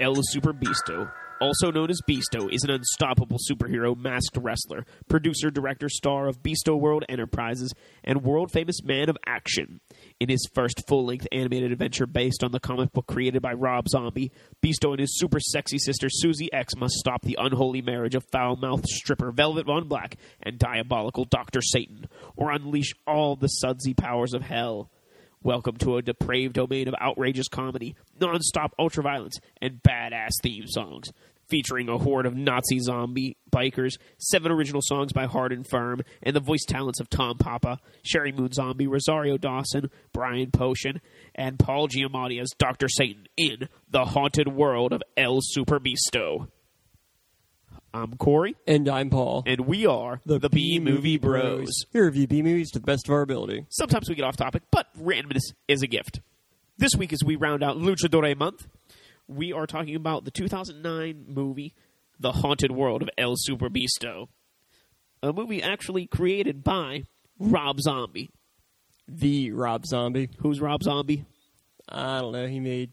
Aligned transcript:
El 0.00 0.14
Super 0.22 0.54
Beasto, 0.54 1.12
also 1.42 1.70
known 1.70 1.90
as 1.90 2.00
Beasto, 2.08 2.50
is 2.50 2.64
an 2.64 2.70
unstoppable 2.70 3.36
superhero 3.50 3.94
masked 3.94 4.38
wrestler, 4.38 4.86
producer, 5.08 5.50
director, 5.50 5.90
star 5.90 6.26
of 6.26 6.42
Beasto 6.42 6.74
World 6.74 7.04
Enterprises, 7.06 7.74
and 8.02 8.22
world 8.22 8.50
famous 8.50 8.82
man 8.82 9.10
of 9.10 9.18
action. 9.26 9.80
In 10.18 10.30
his 10.30 10.48
first 10.54 10.88
full 10.88 11.04
length 11.04 11.26
animated 11.32 11.70
adventure 11.70 12.06
based 12.06 12.42
on 12.42 12.50
the 12.50 12.60
comic 12.60 12.94
book 12.94 13.06
created 13.06 13.42
by 13.42 13.52
Rob 13.52 13.88
Zombie, 13.90 14.32
Beasto 14.62 14.92
and 14.92 15.00
his 15.00 15.18
super 15.18 15.38
sexy 15.38 15.76
sister 15.76 16.08
Susie 16.08 16.50
X 16.50 16.74
must 16.76 16.94
stop 16.94 17.20
the 17.20 17.36
unholy 17.38 17.82
marriage 17.82 18.14
of 18.14 18.24
foul 18.32 18.56
mouthed 18.56 18.86
stripper 18.86 19.32
Velvet 19.32 19.66
Von 19.66 19.86
Black 19.86 20.16
and 20.42 20.58
diabolical 20.58 21.26
Dr. 21.26 21.60
Satan, 21.60 22.06
or 22.36 22.50
unleash 22.50 22.94
all 23.06 23.36
the 23.36 23.48
sudsy 23.48 23.92
powers 23.92 24.32
of 24.32 24.40
hell. 24.40 24.90
Welcome 25.42 25.78
to 25.78 25.96
a 25.96 26.02
depraved 26.02 26.52
domain 26.52 26.86
of 26.86 26.94
outrageous 27.00 27.48
comedy, 27.48 27.96
non-stop 28.20 28.74
ultraviolence, 28.78 29.38
and 29.62 29.82
badass 29.82 30.32
theme 30.42 30.66
songs. 30.66 31.12
Featuring 31.48 31.88
a 31.88 31.96
horde 31.96 32.26
of 32.26 32.36
Nazi 32.36 32.78
zombie 32.78 33.38
bikers, 33.50 33.96
seven 34.18 34.52
original 34.52 34.82
songs 34.84 35.14
by 35.14 35.24
Hard 35.24 35.54
'n 35.54 35.64
Phirm, 35.64 36.02
and 36.22 36.36
the 36.36 36.40
voice 36.40 36.66
talents 36.68 37.00
of 37.00 37.08
Tom 37.08 37.38
Papa, 37.38 37.78
Sheri 38.04 38.36
Moon 38.36 38.52
Zombie, 38.52 38.86
Rosario 38.86 39.38
Dawson, 39.38 39.90
Brian 40.12 40.50
Posehn, 40.50 41.00
and 41.34 41.58
Paul 41.58 41.88
Giamatti 41.88 42.38
as 42.38 42.50
Dr. 42.58 42.88
Satan 42.90 43.26
in 43.38 43.70
The 43.88 44.04
Haunted 44.04 44.48
World 44.48 44.92
of 44.92 45.02
El 45.16 45.38
Super 45.40 45.80
Beasto. 45.80 46.48
I'm 47.92 48.14
Corey, 48.14 48.54
And 48.68 48.88
I'm 48.88 49.10
Paul. 49.10 49.42
and 49.46 49.62
we 49.66 49.84
are 49.84 50.20
the, 50.24 50.48
B 50.48 50.78
Movie 50.78 51.18
Bros. 51.18 51.68
Here 51.92 52.04
review 52.04 52.28
B 52.28 52.40
movies 52.42 52.70
to 52.72 52.78
the 52.78 52.84
best 52.86 53.08
of 53.08 53.12
our 53.12 53.22
ability. 53.22 53.66
Sometimes 53.68 54.08
we 54.08 54.14
get 54.14 54.24
off 54.24 54.36
topic, 54.36 54.62
but 54.70 54.86
randomness 54.96 55.52
is 55.66 55.82
a 55.82 55.88
gift. 55.88 56.20
This 56.78 56.92
week, 56.96 57.12
as 57.12 57.24
we 57.24 57.34
round 57.34 57.64
out 57.64 57.76
Luchadore 57.78 58.36
month, 58.36 58.66
we 59.26 59.52
are 59.52 59.66
talking 59.66 59.96
about 59.96 60.24
the 60.24 60.30
2009 60.30 61.24
movie 61.28 61.74
The 62.20 62.30
Haunted 62.32 62.70
World 62.70 63.02
of 63.02 63.10
El 63.18 63.34
Super 63.36 63.68
Beasto, 63.68 64.28
a 65.22 65.32
movie 65.32 65.62
actually 65.62 66.06
created 66.06 66.62
by 66.62 67.02
Rob 67.40 67.80
Zombie. 67.80 68.30
The 69.08 69.50
Rob 69.50 69.84
Zombie. 69.84 70.30
Who's 70.38 70.60
Rob 70.60 70.82
Zombie? 70.84 71.24
I 71.88 72.20
don't 72.20 72.32
know. 72.32 72.46
He 72.46 72.60
made 72.60 72.92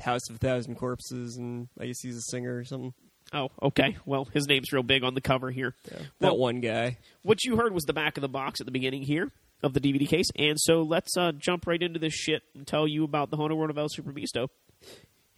House 0.00 0.28
of 0.28 0.34
a 0.36 0.38
Thousand 0.38 0.74
Corpses, 0.74 1.36
and 1.36 1.68
I 1.78 1.86
guess 1.86 2.00
he's 2.00 2.16
a 2.16 2.22
singer 2.22 2.56
or 2.58 2.64
something. 2.64 2.92
Oh, 3.32 3.50
okay. 3.62 3.96
Well, 4.04 4.26
his 4.26 4.46
name's 4.46 4.72
real 4.72 4.82
big 4.82 5.04
on 5.04 5.14
the 5.14 5.20
cover 5.20 5.50
here. 5.50 5.74
that 5.88 6.02
Well, 6.20 6.38
one 6.38 6.60
guy. 6.60 6.98
what 7.22 7.44
you 7.44 7.56
heard 7.56 7.72
was 7.72 7.84
the 7.84 7.92
back 7.92 8.16
of 8.16 8.20
the 8.22 8.28
box 8.28 8.60
at 8.60 8.66
the 8.66 8.72
beginning 8.72 9.02
here 9.02 9.30
of 9.62 9.72
the 9.74 9.80
DVD 9.80 10.06
case, 10.08 10.26
and 10.36 10.58
so 10.60 10.82
let's 10.82 11.16
uh, 11.16 11.32
jump 11.32 11.66
right 11.66 11.80
into 11.80 11.98
this 11.98 12.12
shit 12.12 12.42
and 12.54 12.66
tell 12.66 12.86
you 12.86 13.04
about 13.04 13.30
the 13.30 13.36
Haunted 13.36 13.56
World 13.56 13.70
of 13.70 13.78
El 13.78 13.88
Super. 13.88 14.12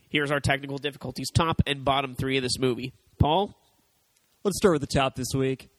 Here's 0.08 0.30
our 0.30 0.40
technical 0.40 0.78
difficulties, 0.78 1.30
top 1.30 1.60
and 1.66 1.84
bottom 1.84 2.14
three 2.14 2.36
of 2.36 2.42
this 2.42 2.58
movie. 2.58 2.94
Paul, 3.18 3.54
Let's 4.44 4.58
start 4.58 4.74
with 4.74 4.82
the 4.82 4.98
top 4.98 5.14
this 5.14 5.32
week. 5.34 5.70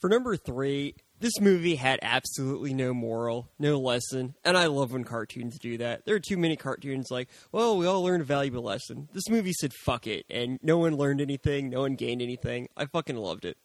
For 0.00 0.10
number 0.10 0.36
three, 0.36 0.96
this 1.20 1.40
movie 1.40 1.74
had 1.74 1.98
absolutely 2.02 2.74
no 2.74 2.94
moral, 2.94 3.48
no 3.58 3.78
lesson, 3.78 4.34
and 4.44 4.56
I 4.56 4.66
love 4.66 4.92
when 4.92 5.04
cartoons 5.04 5.58
do 5.58 5.78
that. 5.78 6.04
There 6.04 6.14
are 6.14 6.20
too 6.20 6.36
many 6.36 6.56
cartoons 6.56 7.10
like, 7.10 7.28
well, 7.52 7.76
we 7.76 7.86
all 7.86 8.02
learned 8.02 8.22
a 8.22 8.26
valuable 8.26 8.62
lesson. 8.62 9.08
This 9.12 9.28
movie 9.28 9.52
said 9.52 9.72
fuck 9.84 10.06
it, 10.06 10.26
and 10.30 10.58
no 10.62 10.78
one 10.78 10.96
learned 10.96 11.20
anything, 11.20 11.70
no 11.70 11.80
one 11.80 11.96
gained 11.96 12.22
anything. 12.22 12.68
I 12.76 12.86
fucking 12.86 13.16
loved 13.16 13.44
it. 13.44 13.56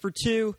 For 0.00 0.10
two, 0.10 0.56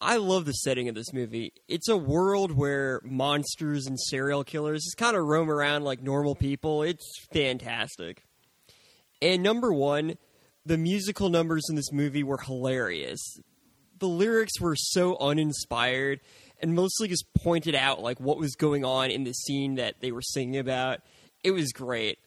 I 0.00 0.16
love 0.16 0.44
the 0.44 0.52
setting 0.52 0.88
of 0.88 0.94
this 0.94 1.12
movie. 1.12 1.52
It's 1.66 1.88
a 1.88 1.96
world 1.96 2.52
where 2.52 3.00
monsters 3.04 3.86
and 3.86 3.98
serial 3.98 4.44
killers 4.44 4.84
just 4.84 4.96
kind 4.96 5.16
of 5.16 5.24
roam 5.24 5.50
around 5.50 5.82
like 5.82 6.02
normal 6.02 6.36
people. 6.36 6.82
It's 6.82 7.26
fantastic. 7.32 8.22
And 9.20 9.42
number 9.42 9.72
one, 9.72 10.16
the 10.64 10.78
musical 10.78 11.28
numbers 11.28 11.66
in 11.68 11.74
this 11.74 11.90
movie 11.92 12.22
were 12.22 12.38
hilarious. 12.38 13.20
The 13.98 14.08
lyrics 14.08 14.60
were 14.60 14.76
so 14.76 15.16
uninspired 15.18 16.20
and 16.60 16.74
mostly 16.74 17.08
just 17.08 17.24
pointed 17.34 17.74
out 17.74 18.00
like 18.02 18.20
what 18.20 18.38
was 18.38 18.54
going 18.54 18.84
on 18.84 19.10
in 19.10 19.24
the 19.24 19.32
scene 19.32 19.76
that 19.76 20.00
they 20.00 20.12
were 20.12 20.22
singing 20.22 20.58
about. 20.58 21.00
It 21.44 21.52
was 21.52 21.72
great. 21.72 22.18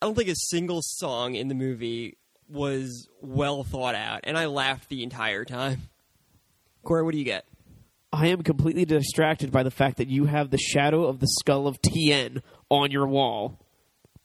I 0.00 0.06
don't 0.06 0.14
think 0.14 0.28
a 0.28 0.36
single 0.36 0.80
song 0.82 1.34
in 1.34 1.48
the 1.48 1.54
movie 1.54 2.16
was 2.48 3.08
well 3.20 3.62
thought 3.64 3.94
out, 3.94 4.20
and 4.24 4.36
I 4.36 4.46
laughed 4.46 4.88
the 4.88 5.02
entire 5.02 5.44
time. 5.44 5.82
Corey, 6.82 7.02
what 7.02 7.12
do 7.12 7.18
you 7.18 7.24
get? 7.24 7.44
I 8.12 8.28
am 8.28 8.42
completely 8.42 8.84
distracted 8.84 9.52
by 9.52 9.62
the 9.62 9.70
fact 9.70 9.98
that 9.98 10.08
you 10.08 10.24
have 10.24 10.50
the 10.50 10.58
shadow 10.58 11.04
of 11.04 11.20
the 11.20 11.28
skull 11.28 11.68
of 11.68 11.80
Tien 11.80 12.42
on 12.68 12.90
your 12.90 13.06
wall. 13.06 13.60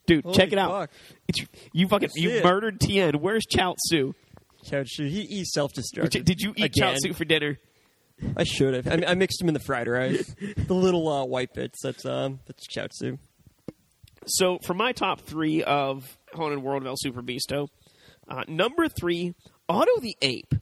Dude, 0.08 0.24
Holy 0.24 0.36
check 0.36 0.52
it 0.52 0.58
out. 0.58 0.90
It's, 1.28 1.46
you 1.74 1.88
fucking 1.88 2.10
you 2.16 2.30
it. 2.32 2.44
murdered 2.44 2.80
Tien. 2.80 3.16
Where's 3.16 3.44
Chao 3.46 3.76
Tzu? 3.76 4.14
Couch, 4.70 4.92
he, 4.98 5.26
he 5.26 5.46
self-destructed. 5.46 6.26
Did 6.26 6.42
you 6.42 6.54
eat 6.56 6.74
Chow 6.74 6.90
Again. 6.90 7.00
Tzu 7.00 7.14
for 7.14 7.26
dinner? 7.26 7.58
I 8.38 8.44
should 8.44 8.74
have. 8.74 8.88
I, 8.88 9.12
I 9.12 9.14
mixed 9.16 9.40
them 9.40 9.48
in 9.48 9.54
the 9.54 9.60
fried 9.60 9.88
rice. 9.88 10.34
the 10.58 10.74
little 10.74 11.08
uh, 11.08 11.26
white 11.26 11.54
bits. 11.54 11.80
That's 11.84 12.06
um, 12.06 12.40
that's 12.46 12.66
chaozu. 12.68 13.20
So, 14.26 14.58
for 14.64 14.74
my 14.74 14.92
top 14.92 15.22
three 15.22 15.64
of 15.64 16.18
Haunted 16.34 16.60
World 16.60 16.84
of 16.84 16.88
El 16.88 16.96
Super 16.98 17.22
Beasto, 17.22 17.68
uh, 18.28 18.44
number 18.48 18.88
three, 18.88 19.36
Otto 19.70 20.00
the 20.00 20.18
Ape. 20.22 20.56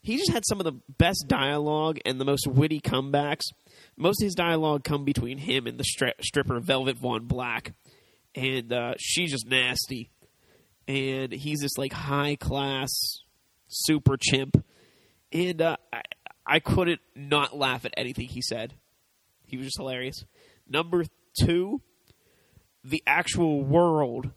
He 0.00 0.18
just 0.18 0.30
had 0.30 0.44
some 0.46 0.60
of 0.60 0.64
the 0.64 0.80
best 0.98 1.24
dialogue 1.28 1.98
and 2.04 2.20
the 2.20 2.26
most 2.26 2.46
witty 2.46 2.80
comebacks. 2.80 3.44
Most 3.96 4.20
of 4.20 4.26
his 4.26 4.34
dialogue 4.34 4.84
come 4.84 5.04
between 5.04 5.38
him 5.38 5.66
and 5.66 5.78
the 5.78 5.84
stri- 5.84 6.20
stripper 6.20 6.60
Velvet 6.60 6.98
Von 6.98 7.24
Black, 7.24 7.72
and 8.34 8.70
uh, 8.72 8.94
she's 8.98 9.30
just 9.30 9.46
nasty. 9.48 10.10
And 10.86 11.32
he's 11.32 11.60
this 11.60 11.78
like 11.78 11.94
high 11.94 12.36
class 12.36 12.90
super 13.68 14.16
chimp, 14.16 14.64
and 15.32 15.60
uh, 15.60 15.76
I, 15.92 16.02
I 16.46 16.60
couldn't 16.60 17.00
not 17.14 17.56
laugh 17.56 17.84
at 17.84 17.94
anything 17.96 18.28
he 18.28 18.42
said. 18.42 18.74
He 19.46 19.56
was 19.56 19.66
just 19.66 19.78
hilarious. 19.78 20.24
Number 20.68 21.04
two, 21.40 21.80
the 22.82 23.02
actual 23.06 23.62
world 23.62 24.30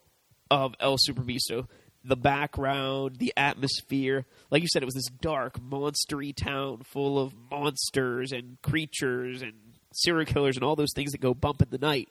of 0.49 0.73
El 0.79 0.95
Super 0.97 1.21
Beasto, 1.21 1.67
the 2.03 2.15
background, 2.15 3.17
the 3.17 3.33
atmosphere. 3.35 4.25
Like 4.49 4.61
you 4.61 4.69
said, 4.71 4.81
it 4.81 4.85
was 4.85 4.95
this 4.95 5.09
dark, 5.21 5.59
monstery 5.59 6.35
town 6.35 6.81
full 6.83 7.19
of 7.19 7.33
monsters 7.51 8.31
and 8.31 8.57
creatures 8.61 9.41
and 9.41 9.53
serial 9.93 10.25
killers 10.25 10.55
and 10.55 10.63
all 10.63 10.75
those 10.75 10.93
things 10.95 11.11
that 11.11 11.21
go 11.21 11.33
bump 11.33 11.61
in 11.61 11.69
the 11.69 11.77
night. 11.77 12.09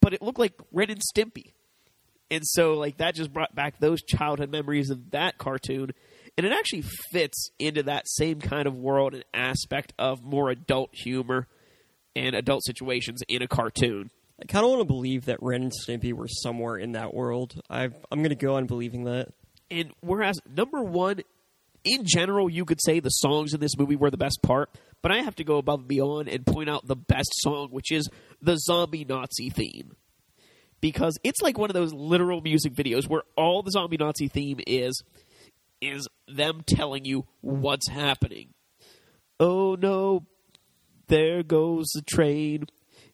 But 0.00 0.14
it 0.14 0.22
looked 0.22 0.38
like 0.38 0.54
Ren 0.72 0.90
and 0.90 1.00
Stimpy. 1.00 1.52
And 2.30 2.42
so, 2.44 2.74
like, 2.74 2.98
that 2.98 3.14
just 3.14 3.32
brought 3.32 3.54
back 3.54 3.78
those 3.78 4.02
childhood 4.02 4.50
memories 4.50 4.90
of 4.90 5.10
that 5.12 5.38
cartoon. 5.38 5.90
And 6.36 6.46
it 6.46 6.52
actually 6.52 6.82
fits 7.12 7.50
into 7.58 7.84
that 7.84 8.08
same 8.08 8.40
kind 8.40 8.66
of 8.66 8.74
world 8.74 9.14
and 9.14 9.24
aspect 9.32 9.92
of 9.98 10.22
more 10.22 10.50
adult 10.50 10.90
humor 10.92 11.46
and 12.14 12.34
adult 12.34 12.64
situations 12.64 13.22
in 13.28 13.42
a 13.42 13.48
cartoon. 13.48 14.10
I 14.40 14.44
kind 14.44 14.64
of 14.64 14.70
want 14.70 14.80
to 14.80 14.86
believe 14.86 15.26
that 15.26 15.38
Ren 15.40 15.62
and 15.62 15.72
Stimpy 15.72 16.12
were 16.12 16.28
somewhere 16.28 16.76
in 16.76 16.92
that 16.92 17.14
world. 17.14 17.54
i 17.70 17.84
I'm 17.84 18.18
going 18.18 18.30
to 18.30 18.34
go 18.34 18.56
on 18.56 18.66
believing 18.66 19.04
that. 19.04 19.28
And 19.70 19.92
whereas 20.00 20.38
number 20.54 20.82
one, 20.82 21.20
in 21.84 22.02
general, 22.04 22.50
you 22.50 22.64
could 22.64 22.82
say 22.82 23.00
the 23.00 23.08
songs 23.08 23.54
in 23.54 23.60
this 23.60 23.78
movie 23.78 23.96
were 23.96 24.10
the 24.10 24.16
best 24.16 24.40
part, 24.42 24.70
but 25.02 25.12
I 25.12 25.22
have 25.22 25.36
to 25.36 25.44
go 25.44 25.56
above 25.56 25.80
and 25.80 25.88
beyond 25.88 26.28
and 26.28 26.44
point 26.44 26.68
out 26.68 26.86
the 26.86 26.96
best 26.96 27.30
song, 27.36 27.68
which 27.70 27.90
is 27.90 28.08
the 28.42 28.58
zombie 28.58 29.04
Nazi 29.04 29.50
theme. 29.50 29.96
Because 30.80 31.18
it's 31.24 31.40
like 31.40 31.58
one 31.58 31.70
of 31.70 31.74
those 31.74 31.92
literal 31.92 32.40
music 32.40 32.74
videos 32.74 33.08
where 33.08 33.22
all 33.36 33.62
the 33.62 33.70
zombie 33.70 33.96
Nazi 33.96 34.28
theme 34.28 34.60
is 34.66 35.02
is 35.80 36.08
them 36.28 36.62
telling 36.66 37.04
you 37.04 37.26
what's 37.40 37.88
happening. 37.88 38.54
Oh 39.38 39.76
no, 39.80 40.26
there 41.08 41.42
goes 41.42 41.86
the 41.94 42.02
train. 42.02 42.66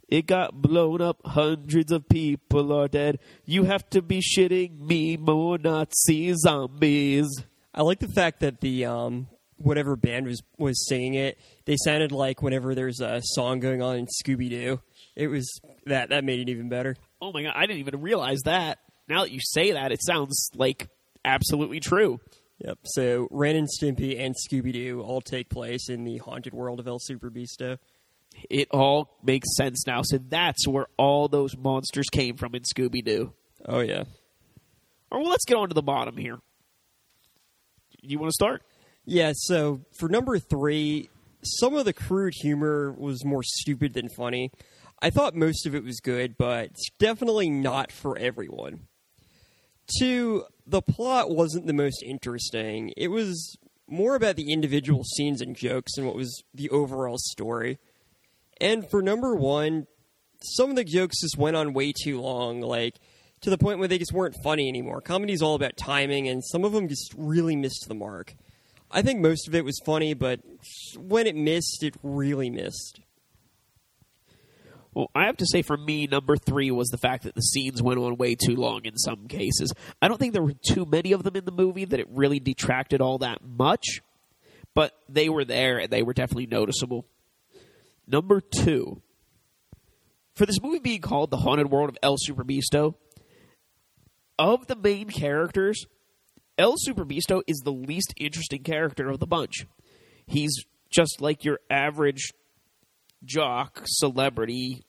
It 0.08 0.26
got 0.26 0.60
blown 0.60 1.00
up. 1.00 1.20
Hundreds 1.24 1.90
of 1.90 2.08
people 2.08 2.72
are 2.72 2.86
dead. 2.86 3.18
You 3.46 3.64
have 3.64 3.88
to 3.90 4.02
be 4.02 4.20
shitting 4.20 4.78
me. 4.78 5.16
More 5.16 5.56
Nazi 5.56 6.34
zombies. 6.34 7.28
I 7.74 7.82
like 7.82 8.00
the 8.00 8.08
fact 8.08 8.40
that 8.40 8.60
the 8.60 8.84
um, 8.84 9.28
whatever 9.56 9.96
band 9.96 10.26
was 10.26 10.42
was 10.58 10.86
singing 10.86 11.14
it, 11.14 11.38
they 11.64 11.76
sounded 11.82 12.12
like 12.12 12.42
whenever 12.42 12.74
there's 12.74 13.00
a 13.00 13.20
song 13.22 13.60
going 13.60 13.80
on 13.80 13.96
in 13.96 14.06
Scooby 14.06 14.50
Doo. 14.50 14.80
It 15.14 15.28
was 15.28 15.60
that 15.86 16.10
that 16.10 16.24
made 16.24 16.40
it 16.40 16.48
even 16.48 16.68
better. 16.68 16.96
Oh 17.20 17.32
my 17.32 17.42
god, 17.42 17.52
I 17.54 17.66
didn't 17.66 17.80
even 17.80 18.00
realize 18.00 18.40
that. 18.44 18.78
Now 19.08 19.22
that 19.22 19.32
you 19.32 19.40
say 19.42 19.72
that, 19.72 19.92
it 19.92 20.02
sounds 20.02 20.50
like 20.54 20.88
absolutely 21.24 21.80
true. 21.80 22.20
Yep. 22.64 22.78
So 22.84 23.28
Ren 23.30 23.56
and 23.56 23.68
Stimpy 23.68 24.18
and 24.18 24.34
Scooby 24.34 24.72
Doo 24.72 25.02
all 25.02 25.20
take 25.20 25.48
place 25.48 25.88
in 25.88 26.04
the 26.04 26.18
haunted 26.18 26.54
world 26.54 26.80
of 26.80 26.86
El 26.86 26.98
Super 27.00 27.30
Beasto. 27.30 27.78
It 28.48 28.68
all 28.70 29.18
makes 29.22 29.54
sense 29.56 29.86
now. 29.86 30.02
So 30.02 30.18
that's 30.18 30.66
where 30.66 30.86
all 30.96 31.28
those 31.28 31.56
monsters 31.56 32.08
came 32.10 32.36
from 32.36 32.54
in 32.54 32.62
Scooby 32.62 33.04
Doo. 33.04 33.32
Oh 33.66 33.80
yeah. 33.80 34.04
Or 35.10 35.20
well, 35.20 35.30
let's 35.30 35.44
get 35.44 35.56
on 35.56 35.68
to 35.68 35.74
the 35.74 35.82
bottom 35.82 36.16
here. 36.16 36.38
Do 38.02 38.08
you 38.08 38.18
want 38.18 38.30
to 38.30 38.34
start? 38.34 38.62
Yeah, 39.04 39.32
so 39.34 39.82
for 39.98 40.08
number 40.08 40.38
three, 40.38 41.10
some 41.42 41.74
of 41.74 41.84
the 41.84 41.92
crude 41.92 42.34
humor 42.34 42.92
was 42.92 43.24
more 43.24 43.42
stupid 43.42 43.94
than 43.94 44.08
funny. 44.08 44.50
I 45.02 45.10
thought 45.10 45.34
most 45.34 45.66
of 45.66 45.74
it 45.74 45.82
was 45.82 45.98
good, 45.98 46.38
but 46.38 46.66
it's 46.66 46.88
definitely 46.98 47.50
not 47.50 47.90
for 47.90 48.16
everyone. 48.16 48.86
Two, 49.98 50.44
the 50.64 50.80
plot 50.80 51.28
wasn't 51.28 51.66
the 51.66 51.72
most 51.72 52.04
interesting. 52.04 52.94
It 52.96 53.08
was 53.08 53.56
more 53.88 54.14
about 54.14 54.36
the 54.36 54.52
individual 54.52 55.02
scenes 55.02 55.40
and 55.40 55.56
jokes 55.56 55.96
and 55.96 56.06
what 56.06 56.14
was 56.14 56.44
the 56.54 56.70
overall 56.70 57.18
story. 57.18 57.78
And 58.60 58.88
for 58.88 59.02
number 59.02 59.34
one, 59.34 59.88
some 60.40 60.70
of 60.70 60.76
the 60.76 60.84
jokes 60.84 61.20
just 61.20 61.36
went 61.36 61.56
on 61.56 61.74
way 61.74 61.92
too 61.92 62.20
long, 62.20 62.60
like 62.60 62.94
to 63.40 63.50
the 63.50 63.58
point 63.58 63.80
where 63.80 63.88
they 63.88 63.98
just 63.98 64.12
weren't 64.12 64.36
funny 64.44 64.68
anymore. 64.68 65.00
Comedy's 65.00 65.42
all 65.42 65.56
about 65.56 65.76
timing, 65.76 66.28
and 66.28 66.44
some 66.44 66.64
of 66.64 66.70
them 66.70 66.86
just 66.86 67.12
really 67.18 67.56
missed 67.56 67.86
the 67.88 67.94
mark. 67.96 68.36
I 68.88 69.02
think 69.02 69.20
most 69.20 69.48
of 69.48 69.54
it 69.56 69.64
was 69.64 69.80
funny, 69.84 70.14
but 70.14 70.40
when 70.96 71.26
it 71.26 71.34
missed, 71.34 71.82
it 71.82 71.96
really 72.04 72.50
missed. 72.50 73.00
Well, 74.94 75.10
I 75.14 75.24
have 75.24 75.38
to 75.38 75.46
say, 75.46 75.62
for 75.62 75.76
me, 75.76 76.06
number 76.06 76.36
three 76.36 76.70
was 76.70 76.88
the 76.88 76.98
fact 76.98 77.24
that 77.24 77.34
the 77.34 77.40
scenes 77.40 77.82
went 77.82 77.98
on 77.98 78.16
way 78.16 78.34
too 78.34 78.56
long 78.56 78.84
in 78.84 78.96
some 78.98 79.26
cases. 79.26 79.72
I 80.02 80.08
don't 80.08 80.18
think 80.18 80.34
there 80.34 80.42
were 80.42 80.52
too 80.52 80.84
many 80.84 81.12
of 81.12 81.22
them 81.22 81.34
in 81.34 81.46
the 81.46 81.52
movie 81.52 81.86
that 81.86 81.98
it 81.98 82.08
really 82.10 82.40
detracted 82.40 83.00
all 83.00 83.18
that 83.18 83.42
much, 83.42 84.02
but 84.74 84.92
they 85.08 85.30
were 85.30 85.46
there 85.46 85.78
and 85.78 85.90
they 85.90 86.02
were 86.02 86.12
definitely 86.12 86.46
noticeable. 86.46 87.06
Number 88.06 88.40
two, 88.40 89.00
for 90.34 90.44
this 90.44 90.60
movie 90.60 90.78
being 90.78 91.00
called 91.00 91.30
The 91.30 91.38
Haunted 91.38 91.70
World 91.70 91.88
of 91.88 91.98
El 92.02 92.16
Superbeasto, 92.16 92.94
of 94.38 94.66
the 94.66 94.76
main 94.76 95.08
characters, 95.08 95.86
El 96.58 96.74
Superbeasto 96.86 97.42
is 97.46 97.62
the 97.64 97.72
least 97.72 98.12
interesting 98.18 98.62
character 98.62 99.08
of 99.08 99.20
the 99.20 99.26
bunch. 99.26 99.66
He's 100.26 100.64
just 100.90 101.20
like 101.20 101.44
your 101.44 101.60
average 101.70 102.32
jock, 103.24 103.82
celebrity, 103.86 104.82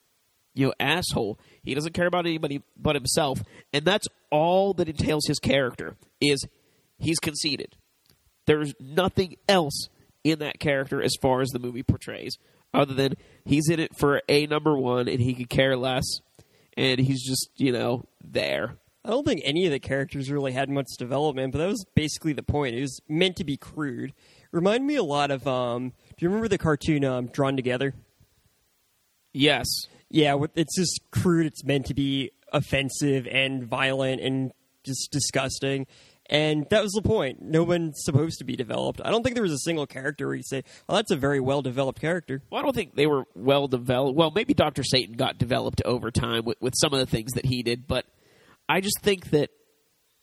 you 0.54 0.68
know, 0.68 0.74
asshole. 0.80 1.40
He 1.64 1.74
doesn't 1.74 1.94
care 1.94 2.08
about 2.08 2.26
anybody 2.26 2.62
but 2.78 2.96
himself, 2.96 3.44
and 3.72 3.86
that's 3.86 4.08
all 4.32 4.74
that 4.76 4.90
entails 4.90 5.26
his 5.28 5.40
character 5.40 5.96
is 6.22 6.46
he's 6.98 7.20
conceited. 7.20 7.76
There's 8.46 8.74
nothing 8.80 9.38
else 9.48 9.88
in 10.24 10.40
that 10.40 10.60
character 10.60 11.02
as 11.02 11.14
far 11.22 11.42
as 11.42 11.50
the 11.50 11.60
movie 11.60 11.84
portrays, 11.84 12.38
other 12.74 12.94
than 12.94 13.14
he's 13.46 13.70
in 13.70 13.80
it 13.80 13.96
for 13.96 14.22
a 14.28 14.46
number 14.48 14.78
one 14.78 15.08
and 15.08 15.20
he 15.20 15.34
could 15.34 15.50
care 15.50 15.76
less, 15.78 16.06
and 16.78 17.00
he's 17.00 17.26
just 17.26 17.50
you 17.56 17.72
know 17.72 18.04
there. 18.24 18.78
I 19.06 19.10
don't 19.10 19.26
think 19.26 19.42
any 19.44 19.66
of 19.66 19.72
the 19.72 19.80
characters 19.80 20.32
really 20.32 20.54
had 20.54 20.70
much 20.70 20.88
development, 20.98 21.52
but 21.52 21.60
that 21.60 21.68
was 21.68 21.84
basically 21.94 22.32
the 22.32 22.44
point. 22.44 22.76
It 22.76 22.82
was 22.82 23.02
meant 23.10 23.36
to 23.36 23.44
be 23.44 23.58
crude. 23.58 24.14
Remind 24.54 24.88
me 24.88 24.96
a 24.96 25.04
lot 25.04 25.30
of 25.32 25.48
um. 25.48 25.90
Do 25.90 26.26
you 26.26 26.30
remember 26.30 26.48
the 26.48 26.58
cartoon 26.58 27.04
um, 27.04 27.28
Drawn 27.28 27.56
Together? 27.56 27.94
Yes, 29.34 29.68
Yeah, 30.10 30.38
it's 30.56 30.76
just 30.78 31.02
crude. 31.12 31.48
It's 31.48 31.64
meant 31.64 31.88
to 31.88 31.94
be 31.94 32.32
offensive 32.52 33.28
and 33.28 33.64
violent 33.64 34.22
and 34.22 34.52
just 34.84 35.12
disgusting. 35.12 35.88
And 36.30 36.66
that 36.70 36.82
was 36.84 36.92
the 36.94 37.02
point. 37.02 37.42
No 37.42 37.64
one's 37.64 38.02
supposed 38.04 38.38
to 38.40 38.46
be 38.46 38.56
developed. 38.56 39.02
I 39.04 39.10
don't 39.12 39.24
think 39.24 39.36
there 39.36 39.44
was 39.44 39.52
a 39.52 39.58
single 39.58 39.86
character 39.86 40.28
where 40.28 40.36
you 40.36 40.44
say, 40.44 40.64
"Oh, 40.88 40.96
that's 40.96 41.12
a 41.12 41.18
very 41.18 41.40
well 41.40 41.62
developed 41.62 42.00
character." 42.00 42.42
Well, 42.50 42.62
I 42.62 42.64
don't 42.64 42.74
think 42.76 42.96
they 42.96 43.08
were 43.08 43.26
well 43.36 43.68
developed. 43.68 44.16
Well, 44.16 44.32
maybe 44.32 44.54
Doctor 44.54 44.84
Satan 44.84 45.16
got 45.16 45.38
developed 45.38 45.82
over 45.84 46.12
time 46.12 46.46
with, 46.46 46.62
with 46.62 46.74
some 46.78 46.94
of 46.94 47.00
the 47.00 47.06
things 47.06 47.34
that 47.34 47.46
he 47.46 47.62
did, 47.62 47.88
but 47.88 48.06
I 48.70 48.80
just 48.80 49.02
think 49.02 49.32
that 49.32 49.50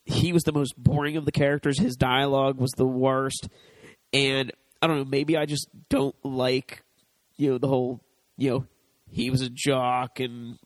he 0.07 0.33
was 0.33 0.45
the 0.45 0.53
most 0.53 0.75
boring 0.77 1.17
of 1.17 1.27
the 1.27 1.33
characters. 1.33 1.79
His 1.79 1.97
dialogue 1.97 2.59
was 2.59 2.71
the 2.73 2.87
worst, 2.87 3.49
and 4.13 4.53
I 4.81 4.87
don't 4.87 4.97
know. 4.97 5.05
Maybe 5.05 5.37
I 5.37 5.45
just 5.45 5.69
don't 5.91 6.17
like 6.25 6.83
you 7.37 7.51
know 7.51 7.59
the 7.59 7.69
whole 7.69 8.01
you 8.39 8.51
know 8.51 8.67
he 9.11 9.31
was 9.31 9.41
a 9.43 9.51
jock 9.51 10.21
and 10.21 10.59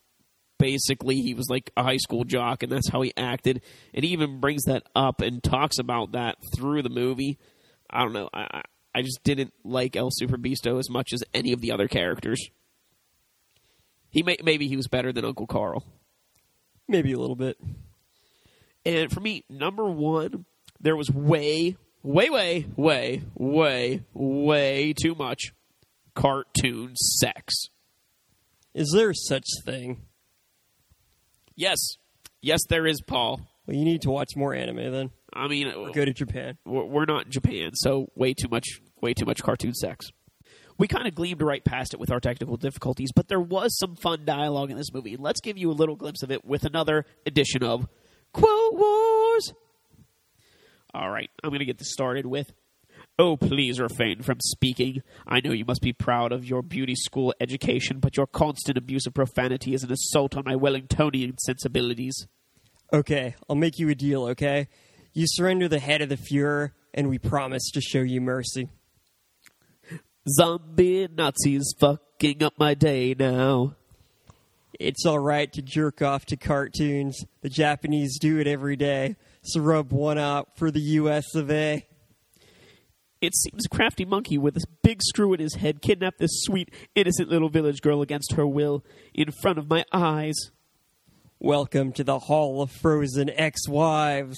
basically 0.58 1.17
he 1.20 1.35
was 1.35 1.49
like 1.49 1.70
a 1.76 1.82
high 1.82 1.96
school 1.96 2.25
jock 2.25 2.62
and 2.62 2.70
that's 2.70 2.88
how 2.91 3.02
he 3.02 3.12
acted. 3.17 3.62
And 3.93 4.05
he 4.05 4.12
even 4.12 4.41
brings 4.41 4.64
that 4.64 4.85
up 4.94 5.20
and 5.20 5.43
talks 5.43 5.79
about 5.79 6.12
that 6.12 6.37
through 6.56 6.82
the 6.82 6.91
movie. 6.91 7.38
I 7.91 8.02
don't 8.02 8.12
know. 8.12 8.29
I 8.32 8.62
i 8.96 9.02
just 9.02 9.25
didn't 9.25 9.52
like 9.64 9.96
el 9.96 10.11
superbeasto 10.11 10.79
as 10.79 10.88
much 10.88 11.12
as 11.12 11.25
any 11.35 11.52
of 11.52 11.61
the 11.61 11.73
other 11.73 11.88
characters. 11.88 12.41
He 14.11 14.23
may, 14.23 14.37
maybe 14.44 14.69
he 14.69 14.76
was 14.76 14.87
better 14.87 15.12
than 15.12 15.25
uncle 15.25 15.49
carl. 15.49 15.85
Maybe 16.87 17.12
a 17.12 17.19
little 17.19 17.35
bit. 17.37 17.56
and 18.87 19.11
for 19.11 19.20
me 19.20 19.44
number 19.49 19.85
one 19.91 20.44
there 20.81 20.96
was 20.96 21.11
way 21.11 21.76
way 22.02 22.29
way 22.31 22.67
way 22.76 23.23
way 23.35 24.02
way 24.12 24.93
too 24.93 25.14
much 25.14 25.52
cartoon 26.14 26.94
sex 26.94 27.55
Is 28.74 28.90
there 28.94 29.12
such 29.14 29.46
thing? 29.64 30.02
yes 31.56 31.78
yes 32.42 32.60
there 32.68 32.84
is 32.86 33.00
paul 33.06 33.40
Well, 33.66 33.76
you 33.76 33.84
need 33.84 34.02
to 34.02 34.10
watch 34.10 34.30
more 34.36 34.52
anime 34.54 34.90
then. 34.90 35.10
i 35.32 35.46
mean 35.46 35.72
Go 35.92 36.04
to 36.04 36.12
Japan. 36.12 36.58
we're 36.66 36.84
we're 36.84 37.04
not 37.04 37.26
in 37.26 37.30
Japan, 37.30 37.70
so 37.74 38.08
way 38.16 38.34
too 38.34 38.48
much, 38.50 38.66
way 39.00 39.14
too 39.14 39.24
much 39.24 39.42
cartoon 39.42 39.72
sex. 39.74 40.10
We 40.76 40.88
kind 40.88 41.06
of 41.06 41.14
gleamed 41.14 41.40
right 41.40 41.64
past 41.64 41.94
it 41.94 42.00
with 42.00 42.10
our 42.10 42.18
technical 42.18 42.56
difficulties, 42.56 43.10
but 43.14 43.28
there 43.28 43.40
was 43.40 43.78
some 43.78 43.94
fun 43.94 44.24
dialogue 44.24 44.72
in 44.72 44.76
this 44.76 44.92
movie. 44.92 45.16
Let's 45.16 45.40
give 45.40 45.56
you 45.56 45.70
a 45.70 45.72
little 45.80 45.94
glimpse 45.94 46.24
of 46.24 46.32
it 46.32 46.44
with 46.44 46.64
another 46.64 47.06
edition 47.24 47.62
of 47.62 47.86
Quote 48.32 48.74
Wars. 48.74 49.52
All 50.92 51.08
right, 51.08 51.30
I'm 51.44 51.50
going 51.50 51.60
to 51.60 51.64
get 51.64 51.78
this 51.78 51.92
started 51.92 52.26
with. 52.26 52.52
Oh, 53.16 53.37
please 53.37 53.78
refrain 53.78 54.22
from 54.22 54.40
speaking. 54.40 55.00
I 55.25 55.40
know 55.40 55.52
you 55.52 55.64
must 55.64 55.82
be 55.82 55.93
proud 55.93 56.32
of 56.32 56.44
your 56.44 56.62
beauty 56.62 56.96
school 56.96 57.32
education, 57.40 58.00
but 58.00 58.16
your 58.16 58.26
constant 58.26 58.76
abuse 58.76 59.06
of 59.06 59.14
profanity 59.14 59.72
is 59.72 59.84
an 59.84 59.93
assault 59.93 60.37
on 60.37 60.43
my 60.44 60.56
Wellingtonian 60.56 61.38
sensibilities. 61.38 62.26
Okay, 62.93 63.37
I'll 63.49 63.55
make 63.55 63.78
you 63.78 63.88
a 63.88 63.94
deal. 63.94 64.26
Okay, 64.31 64.66
you 65.12 65.26
surrender 65.28 65.69
the 65.69 65.78
head 65.78 66.02
of 66.02 66.08
the 66.08 66.16
Fuhrer, 66.16 66.72
and 66.93 67.08
we 67.08 67.19
promise 67.19 67.70
to 67.75 67.81
show 67.81 68.00
you 68.00 68.20
mercy. 68.20 68.69
Zombie 70.28 71.06
Nazis 71.06 71.72
fucking 71.78 72.43
up 72.43 72.55
my 72.58 72.75
day 72.75 73.14
now. 73.17 73.76
It's 74.81 75.06
all 75.06 75.20
right 75.20 75.52
to 75.52 75.62
jerk 75.62 76.02
off 76.02 76.26
to 76.26 76.37
cartoons. 76.37 77.25
The 77.43 77.49
Japanese 77.49 78.19
do 78.19 78.40
it 78.40 78.49
every 78.49 78.75
day. 78.75 79.14
So 79.43 79.60
rub 79.60 79.93
one 79.93 80.19
out 80.19 80.56
for 80.56 80.72
the 80.72 80.81
U.S. 80.81 81.36
of 81.36 81.48
A. 81.48 81.86
It 83.24 83.34
seems 83.34 83.66
crafty 83.69 84.04
monkey 84.04 84.36
with 84.36 84.54
a 84.58 84.66
big 84.82 85.00
screw 85.02 85.32
in 85.32 85.40
his 85.40 85.54
head 85.54 85.81
kidnapped 85.81 86.19
this 86.19 86.43
sweet, 86.43 86.70
innocent 86.94 87.31
little 87.31 87.48
village 87.48 87.81
girl 87.81 88.02
against 88.02 88.32
her 88.32 88.46
will 88.46 88.84
in 89.14 89.31
front 89.31 89.58
of 89.58 89.66
my 89.66 89.82
eyes. 89.94 90.34
Welcome 91.38 91.93
to 91.93 92.04
the 92.04 92.19
Hall 92.19 92.60
of 92.60 92.70
Frozen 92.70 93.31
Ex-Wives. 93.31 94.36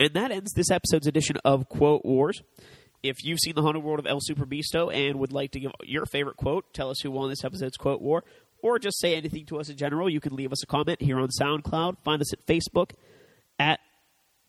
And 0.00 0.12
that 0.14 0.32
ends 0.32 0.54
this 0.54 0.72
episode's 0.72 1.06
edition 1.06 1.36
of 1.44 1.68
Quote 1.68 2.04
Wars. 2.04 2.42
If 3.04 3.22
you've 3.22 3.38
seen 3.38 3.54
The 3.54 3.62
Haunted 3.62 3.84
World 3.84 4.00
of 4.00 4.08
El 4.08 4.18
Superbeasto 4.18 4.92
and 4.92 5.20
would 5.20 5.32
like 5.32 5.52
to 5.52 5.60
give 5.60 5.70
your 5.84 6.04
favorite 6.06 6.36
quote, 6.36 6.74
tell 6.74 6.90
us 6.90 6.98
who 7.00 7.12
won 7.12 7.30
this 7.30 7.44
episode's 7.44 7.76
Quote 7.76 8.02
War, 8.02 8.24
or 8.60 8.80
just 8.80 8.98
say 8.98 9.14
anything 9.14 9.46
to 9.46 9.60
us 9.60 9.68
in 9.68 9.76
general, 9.76 10.10
you 10.10 10.18
can 10.18 10.34
leave 10.34 10.50
us 10.50 10.64
a 10.64 10.66
comment 10.66 11.00
here 11.00 11.20
on 11.20 11.28
SoundCloud. 11.28 11.98
Find 12.02 12.20
us 12.20 12.32
at 12.32 12.44
Facebook 12.44 12.90
at 13.56 13.78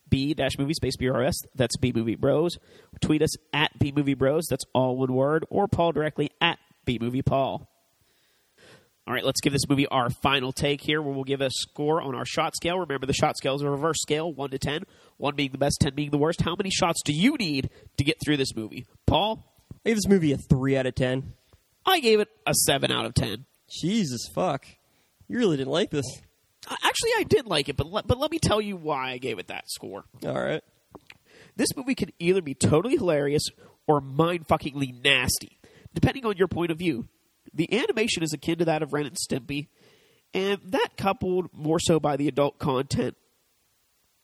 B 0.08 0.34
dash 0.34 0.58
movie 0.58 0.74
space 0.74 0.96
BRS. 0.96 1.34
That's 1.54 1.76
B 1.76 1.92
Movie 1.94 2.16
Bros. 2.16 2.58
Tweet 3.00 3.22
us 3.22 3.34
at 3.52 3.78
B 3.78 3.92
Movie 3.94 4.14
Bros. 4.14 4.46
That's 4.48 4.64
all 4.72 4.96
one 4.96 5.12
word. 5.12 5.44
Or 5.50 5.66
Paul 5.68 5.92
directly 5.92 6.30
at 6.40 6.58
B 6.84 6.98
Movie 7.00 7.22
Paul. 7.22 7.68
All 9.06 9.12
right, 9.12 9.24
let's 9.24 9.42
give 9.42 9.52
this 9.52 9.68
movie 9.68 9.86
our 9.88 10.08
final 10.08 10.50
take 10.50 10.80
here, 10.80 11.02
where 11.02 11.12
we'll 11.12 11.24
give 11.24 11.42
a 11.42 11.50
score 11.50 12.00
on 12.00 12.14
our 12.14 12.24
shot 12.24 12.56
scale. 12.56 12.78
Remember, 12.78 13.04
the 13.04 13.12
shot 13.12 13.36
scale 13.36 13.54
is 13.54 13.60
a 13.60 13.68
reverse 13.68 14.00
scale, 14.00 14.32
1 14.32 14.50
to 14.50 14.58
10, 14.58 14.84
1 15.18 15.36
being 15.36 15.52
the 15.52 15.58
best, 15.58 15.76
10 15.82 15.94
being 15.94 16.10
the 16.10 16.16
worst. 16.16 16.40
How 16.40 16.56
many 16.56 16.70
shots 16.70 17.02
do 17.04 17.12
you 17.12 17.36
need 17.36 17.68
to 17.98 18.04
get 18.04 18.16
through 18.24 18.38
this 18.38 18.56
movie? 18.56 18.86
Paul, 19.06 19.44
I 19.84 19.90
give 19.90 19.98
this 19.98 20.08
movie 20.08 20.32
a 20.32 20.38
3 20.38 20.78
out 20.78 20.86
of 20.86 20.94
10. 20.94 21.34
I 21.84 22.00
gave 22.00 22.20
it 22.20 22.28
a 22.46 22.54
7 22.54 22.90
out 22.90 23.04
of 23.04 23.12
10. 23.12 23.44
Jesus 23.68 24.26
fuck. 24.34 24.64
You 25.28 25.36
really 25.36 25.58
didn't 25.58 25.72
like 25.72 25.90
this. 25.90 26.06
Actually, 26.70 27.10
I 27.18 27.24
did 27.24 27.46
like 27.46 27.68
it, 27.68 27.76
but 27.76 27.90
let, 27.90 28.06
but 28.06 28.18
let 28.18 28.30
me 28.30 28.38
tell 28.38 28.60
you 28.60 28.76
why 28.76 29.12
I 29.12 29.18
gave 29.18 29.38
it 29.38 29.48
that 29.48 29.64
score. 29.70 30.04
All 30.24 30.40
right. 30.40 30.62
This 31.56 31.76
movie 31.76 31.94
could 31.94 32.12
either 32.18 32.42
be 32.42 32.54
totally 32.54 32.96
hilarious 32.96 33.44
or 33.86 34.00
mind 34.00 34.48
fuckingly 34.48 34.92
nasty, 35.02 35.58
depending 35.94 36.24
on 36.26 36.36
your 36.36 36.48
point 36.48 36.70
of 36.70 36.78
view. 36.78 37.08
The 37.52 37.72
animation 37.78 38.22
is 38.22 38.32
akin 38.32 38.58
to 38.58 38.64
that 38.64 38.82
of 38.82 38.92
Ren 38.92 39.06
and 39.06 39.16
Stimpy, 39.16 39.68
and 40.32 40.60
that 40.64 40.96
coupled 40.96 41.50
more 41.52 41.78
so 41.78 42.00
by 42.00 42.16
the 42.16 42.26
adult 42.26 42.58
content 42.58 43.16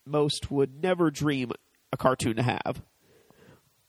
most 0.05 0.51
would 0.51 0.83
never 0.83 1.11
dream 1.11 1.53
a 1.93 1.97
cartoon 1.97 2.37
to 2.37 2.43
have. 2.43 2.83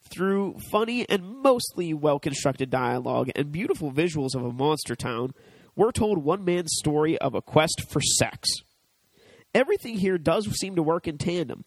Through 0.10 0.58
funny 0.72 1.08
and 1.10 1.38
mostly 1.41 1.93
well 1.93 2.20
constructed 2.20 2.70
dialogue 2.70 3.31
and 3.36 3.51
beautiful 3.51 3.91
visuals 3.91 4.36
of 4.36 4.43
a 4.43 4.51
monster 4.51 4.96
town, 4.96 5.34
we're 5.75 5.91
told 5.91 6.23
one 6.23 6.43
man's 6.45 6.73
story 6.77 7.17
of 7.17 7.35
a 7.35 7.41
quest 7.41 7.83
for 7.89 8.01
sex. 8.01 8.49
Everything 9.53 9.97
here 9.97 10.17
does 10.17 10.45
seem 10.57 10.75
to 10.75 10.83
work 10.83 11.07
in 11.07 11.17
tandem, 11.17 11.63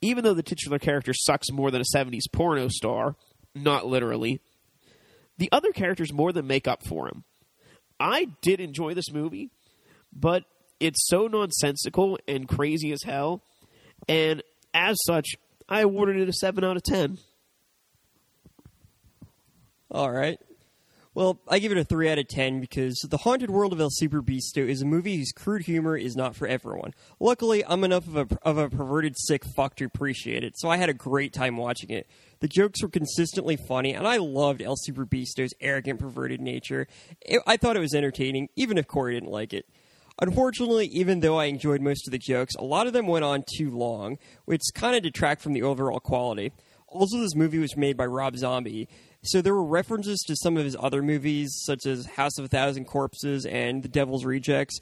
even 0.00 0.24
though 0.24 0.34
the 0.34 0.42
titular 0.42 0.78
character 0.78 1.12
sucks 1.14 1.50
more 1.50 1.70
than 1.70 1.80
a 1.80 1.96
70s 1.96 2.30
porno 2.30 2.68
star, 2.68 3.16
not 3.54 3.86
literally. 3.86 4.40
The 5.38 5.48
other 5.50 5.72
characters 5.72 6.12
more 6.12 6.32
than 6.32 6.46
make 6.46 6.68
up 6.68 6.86
for 6.86 7.08
him. 7.08 7.24
I 7.98 8.28
did 8.42 8.60
enjoy 8.60 8.94
this 8.94 9.12
movie, 9.12 9.50
but 10.12 10.44
it's 10.80 11.06
so 11.08 11.26
nonsensical 11.26 12.18
and 12.26 12.48
crazy 12.48 12.92
as 12.92 13.02
hell. 13.04 13.42
And 14.08 14.42
as 14.74 14.96
such, 15.06 15.28
I 15.68 15.80
awarded 15.80 16.16
it 16.16 16.28
a 16.28 16.32
7 16.32 16.64
out 16.64 16.76
of 16.76 16.82
10. 16.82 17.18
All 19.90 20.10
right. 20.10 20.38
Well, 21.14 21.40
I 21.46 21.58
give 21.58 21.72
it 21.72 21.78
a 21.78 21.84
3 21.84 22.08
out 22.08 22.18
of 22.18 22.26
10 22.28 22.58
because 22.60 22.96
The 23.06 23.18
Haunted 23.18 23.50
World 23.50 23.74
of 23.74 23.80
El 23.82 23.90
Super 23.90 24.22
Beasto 24.22 24.66
is 24.66 24.80
a 24.80 24.86
movie 24.86 25.18
whose 25.18 25.30
crude 25.30 25.64
humor 25.64 25.94
is 25.94 26.16
not 26.16 26.34
for 26.34 26.48
everyone. 26.48 26.94
Luckily, 27.20 27.62
I'm 27.66 27.84
enough 27.84 28.08
of 28.08 28.16
a, 28.16 28.38
of 28.40 28.56
a 28.56 28.70
perverted 28.70 29.16
sick 29.18 29.44
fuck 29.44 29.76
to 29.76 29.84
appreciate 29.84 30.42
it, 30.42 30.54
so 30.56 30.70
I 30.70 30.78
had 30.78 30.88
a 30.88 30.94
great 30.94 31.34
time 31.34 31.58
watching 31.58 31.90
it. 31.90 32.06
The 32.40 32.48
jokes 32.48 32.82
were 32.82 32.88
consistently 32.88 33.58
funny, 33.68 33.92
and 33.92 34.08
I 34.08 34.16
loved 34.16 34.62
El 34.62 34.76
Super 34.76 35.04
Beasto's 35.04 35.52
arrogant, 35.60 36.00
perverted 36.00 36.40
nature. 36.40 36.86
It, 37.20 37.42
I 37.46 37.58
thought 37.58 37.76
it 37.76 37.80
was 37.80 37.94
entertaining, 37.94 38.48
even 38.56 38.78
if 38.78 38.86
Corey 38.86 39.12
didn't 39.12 39.30
like 39.30 39.52
it. 39.52 39.66
Unfortunately, 40.18 40.86
even 40.86 41.20
though 41.20 41.38
I 41.38 41.44
enjoyed 41.44 41.82
most 41.82 42.08
of 42.08 42.12
the 42.12 42.18
jokes, 42.18 42.54
a 42.54 42.64
lot 42.64 42.86
of 42.86 42.94
them 42.94 43.06
went 43.06 43.26
on 43.26 43.44
too 43.58 43.70
long, 43.70 44.16
which 44.46 44.62
kind 44.74 44.96
of 44.96 45.02
detract 45.02 45.42
from 45.42 45.52
the 45.52 45.62
overall 45.62 46.00
quality. 46.00 46.52
Also, 46.88 47.18
this 47.18 47.34
movie 47.34 47.58
was 47.58 47.76
made 47.76 47.96
by 47.96 48.04
Rob 48.04 48.36
Zombie, 48.36 48.88
so 49.24 49.40
there 49.40 49.54
were 49.54 49.64
references 49.64 50.20
to 50.26 50.36
some 50.36 50.56
of 50.56 50.64
his 50.64 50.76
other 50.78 51.02
movies, 51.02 51.62
such 51.64 51.86
as 51.86 52.06
House 52.06 52.38
of 52.38 52.44
a 52.44 52.48
Thousand 52.48 52.86
Corpses 52.86 53.46
and 53.46 53.82
The 53.82 53.88
Devil's 53.88 54.24
Rejects, 54.24 54.78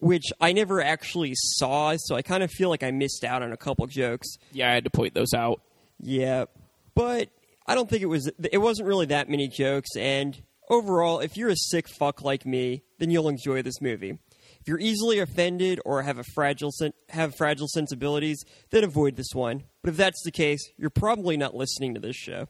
which 0.00 0.24
I 0.40 0.52
never 0.52 0.82
actually 0.82 1.32
saw, 1.34 1.94
so 1.96 2.16
I 2.16 2.22
kind 2.22 2.42
of 2.42 2.50
feel 2.50 2.68
like 2.68 2.82
I 2.82 2.90
missed 2.90 3.24
out 3.24 3.42
on 3.42 3.52
a 3.52 3.56
couple 3.56 3.86
jokes. 3.86 4.36
Yeah, 4.52 4.70
I 4.70 4.74
had 4.74 4.84
to 4.84 4.90
point 4.90 5.14
those 5.14 5.32
out. 5.32 5.60
Yeah, 6.00 6.46
but 6.94 7.30
I 7.66 7.74
don't 7.74 7.88
think 7.88 8.02
it 8.02 8.06
was. 8.06 8.30
It 8.52 8.58
wasn't 8.58 8.88
really 8.88 9.06
that 9.06 9.28
many 9.28 9.48
jokes, 9.48 9.90
and 9.96 10.42
overall, 10.68 11.20
if 11.20 11.36
you're 11.36 11.50
a 11.50 11.56
sick 11.56 11.88
fuck 11.88 12.22
like 12.22 12.44
me, 12.44 12.82
then 12.98 13.10
you'll 13.10 13.28
enjoy 13.28 13.62
this 13.62 13.80
movie. 13.80 14.18
If 14.60 14.68
you're 14.68 14.80
easily 14.80 15.18
offended 15.18 15.78
or 15.84 16.02
have 16.02 16.18
a 16.18 16.24
fragile 16.24 16.72
sen- 16.72 16.94
have 17.10 17.34
fragile 17.36 17.68
sensibilities, 17.68 18.42
then 18.70 18.82
avoid 18.82 19.16
this 19.16 19.34
one. 19.34 19.64
But 19.82 19.90
if 19.90 19.96
that's 19.96 20.22
the 20.24 20.30
case, 20.32 20.70
you're 20.76 20.90
probably 20.90 21.36
not 21.36 21.54
listening 21.54 21.94
to 21.94 22.00
this 22.00 22.16
show. 22.16 22.48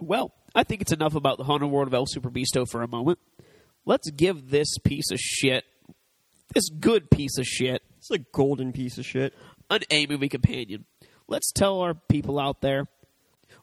Well, 0.00 0.32
I 0.54 0.64
think 0.64 0.80
it's 0.80 0.92
enough 0.92 1.14
about 1.14 1.38
the 1.38 1.44
Haunted 1.44 1.70
World 1.70 1.88
of 1.88 1.94
El 1.94 2.06
Super 2.06 2.30
Beasto 2.30 2.66
for 2.68 2.82
a 2.82 2.88
moment. 2.88 3.18
Let's 3.84 4.10
give 4.10 4.50
this 4.50 4.76
piece 4.84 5.10
of 5.10 5.18
shit, 5.18 5.64
this 6.54 6.68
good 6.68 7.10
piece 7.10 7.38
of 7.38 7.46
shit, 7.46 7.82
It's 7.98 8.10
a 8.10 8.18
golden 8.18 8.72
piece 8.72 8.98
of 8.98 9.04
shit. 9.04 9.34
an 9.70 9.80
A 9.90 10.06
movie 10.06 10.28
companion. 10.28 10.84
Let's 11.26 11.52
tell 11.52 11.80
our 11.80 11.94
people 11.94 12.38
out 12.38 12.60
there 12.60 12.86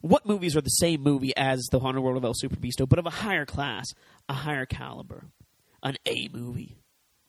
what 0.00 0.26
movies 0.26 0.56
are 0.56 0.60
the 0.60 0.68
same 0.68 1.02
movie 1.02 1.34
as 1.36 1.66
the 1.70 1.80
Haunted 1.80 2.02
World 2.02 2.16
of 2.16 2.24
El 2.24 2.34
Super 2.34 2.56
Beasto, 2.56 2.88
but 2.88 2.98
of 2.98 3.06
a 3.06 3.10
higher 3.10 3.46
class, 3.46 3.86
a 4.28 4.34
higher 4.34 4.66
caliber, 4.66 5.24
an 5.82 5.96
A 6.06 6.28
movie. 6.32 6.76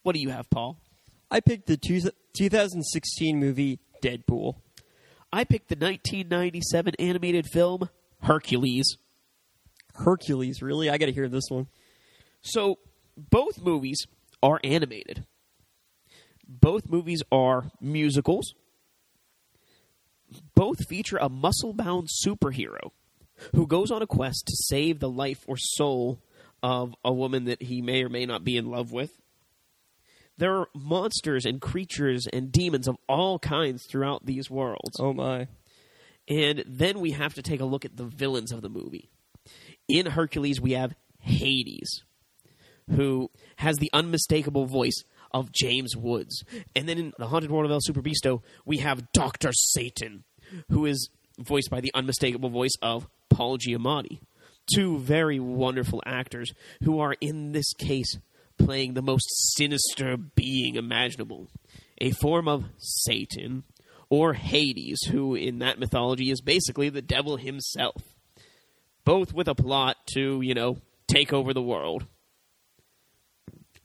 What 0.03 0.13
do 0.15 0.21
you 0.21 0.29
have, 0.29 0.49
Paul? 0.49 0.79
I 1.29 1.39
picked 1.39 1.67
the 1.67 1.77
two, 1.77 2.01
2016 2.37 3.39
movie 3.39 3.79
Deadpool. 4.01 4.55
I 5.31 5.43
picked 5.43 5.69
the 5.69 5.75
1997 5.75 6.95
animated 6.99 7.47
film 7.47 7.89
Hercules. 8.21 8.97
Hercules, 9.95 10.61
really? 10.61 10.89
I 10.89 10.97
got 10.97 11.07
to 11.07 11.13
hear 11.13 11.29
this 11.29 11.49
one. 11.49 11.67
So 12.41 12.79
both 13.17 13.61
movies 13.61 14.05
are 14.43 14.59
animated. 14.63 15.25
Both 16.47 16.89
movies 16.89 17.23
are 17.31 17.71
musicals. 17.81 18.53
Both 20.55 20.87
feature 20.87 21.17
a 21.17 21.29
muscle 21.29 21.73
bound 21.73 22.09
superhero 22.25 22.91
who 23.53 23.67
goes 23.67 23.91
on 23.91 24.01
a 24.01 24.07
quest 24.07 24.45
to 24.47 24.55
save 24.55 24.99
the 24.99 25.09
life 25.09 25.43
or 25.47 25.57
soul 25.57 26.21
of 26.63 26.93
a 27.03 27.13
woman 27.13 27.45
that 27.45 27.61
he 27.61 27.81
may 27.81 28.03
or 28.03 28.09
may 28.09 28.25
not 28.25 28.43
be 28.43 28.57
in 28.57 28.69
love 28.69 28.91
with. 28.91 29.11
There 30.37 30.55
are 30.55 30.67
monsters 30.75 31.45
and 31.45 31.61
creatures 31.61 32.27
and 32.31 32.51
demons 32.51 32.87
of 32.87 32.97
all 33.07 33.39
kinds 33.39 33.85
throughout 33.85 34.25
these 34.25 34.49
worlds. 34.49 34.99
Oh 34.99 35.13
my. 35.13 35.47
And 36.27 36.63
then 36.67 36.99
we 36.99 37.11
have 37.11 37.33
to 37.35 37.41
take 37.41 37.61
a 37.61 37.65
look 37.65 37.85
at 37.85 37.95
the 37.95 38.05
villains 38.05 38.51
of 38.51 38.61
the 38.61 38.69
movie. 38.69 39.09
In 39.87 40.05
Hercules, 40.05 40.59
we 40.59 40.73
have 40.73 40.93
Hades, 41.19 42.03
who 42.89 43.31
has 43.57 43.77
the 43.77 43.89
unmistakable 43.93 44.65
voice 44.65 45.03
of 45.31 45.51
James 45.51 45.95
Woods. 45.95 46.43
And 46.75 46.87
then 46.87 46.97
in 46.97 47.13
The 47.17 47.27
Haunted 47.27 47.51
World 47.51 47.65
of 47.65 47.71
El 47.71 47.79
Super 47.81 48.01
Beasto, 48.01 48.41
we 48.65 48.77
have 48.77 49.11
Dr. 49.11 49.51
Satan, 49.53 50.23
who 50.69 50.85
is 50.85 51.09
voiced 51.39 51.69
by 51.69 51.81
the 51.81 51.91
unmistakable 51.93 52.49
voice 52.49 52.75
of 52.81 53.07
Paul 53.29 53.57
Giamatti. 53.57 54.19
Two 54.73 54.99
very 54.99 55.39
wonderful 55.39 56.03
actors 56.05 56.51
who 56.83 56.99
are, 56.99 57.15
in 57.21 57.53
this 57.53 57.73
case, 57.73 58.17
playing 58.57 58.93
the 58.93 59.01
most 59.01 59.25
sinister 59.55 60.17
being 60.17 60.75
imaginable 60.75 61.47
a 61.99 62.11
form 62.11 62.47
of 62.47 62.65
Satan 62.77 63.63
or 64.09 64.33
Hades, 64.33 64.99
who 65.11 65.35
in 65.35 65.59
that 65.59 65.79
mythology 65.79 66.31
is 66.31 66.41
basically 66.41 66.89
the 66.89 67.01
devil 67.01 67.37
himself. 67.37 68.01
Both 69.03 69.33
with 69.33 69.47
a 69.47 69.55
plot 69.55 69.97
to, 70.13 70.41
you 70.41 70.53
know, 70.53 70.77
take 71.07 71.31
over 71.33 71.53
the 71.53 71.61
world. 71.61 72.05